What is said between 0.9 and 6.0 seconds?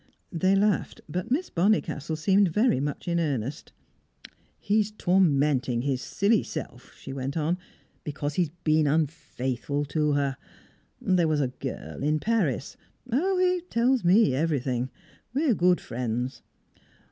but Miss Bonnicastle seemed very much in earnest. "He's tormenting